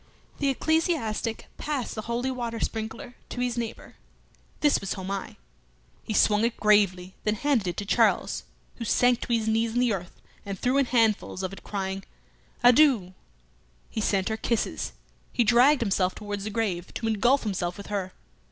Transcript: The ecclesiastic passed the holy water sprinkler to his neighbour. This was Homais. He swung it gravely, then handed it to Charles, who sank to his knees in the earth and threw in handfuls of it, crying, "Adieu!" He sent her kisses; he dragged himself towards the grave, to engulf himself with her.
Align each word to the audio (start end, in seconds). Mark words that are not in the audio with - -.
The 0.39 0.49
ecclesiastic 0.49 1.45
passed 1.59 1.93
the 1.93 2.01
holy 2.01 2.31
water 2.31 2.59
sprinkler 2.59 3.17
to 3.29 3.39
his 3.39 3.55
neighbour. 3.55 3.97
This 4.61 4.81
was 4.81 4.93
Homais. 4.95 5.35
He 6.01 6.15
swung 6.15 6.43
it 6.43 6.57
gravely, 6.57 7.13
then 7.23 7.35
handed 7.35 7.67
it 7.67 7.77
to 7.77 7.85
Charles, 7.85 8.43
who 8.77 8.83
sank 8.85 9.21
to 9.21 9.27
his 9.31 9.47
knees 9.47 9.75
in 9.75 9.79
the 9.79 9.93
earth 9.93 10.19
and 10.43 10.57
threw 10.57 10.79
in 10.79 10.87
handfuls 10.87 11.43
of 11.43 11.53
it, 11.53 11.61
crying, 11.63 12.03
"Adieu!" 12.63 13.13
He 13.91 14.01
sent 14.01 14.29
her 14.29 14.37
kisses; 14.37 14.93
he 15.31 15.43
dragged 15.43 15.81
himself 15.81 16.15
towards 16.15 16.45
the 16.45 16.49
grave, 16.49 16.91
to 16.95 17.05
engulf 17.07 17.43
himself 17.43 17.77
with 17.77 17.85
her. 17.93 18.11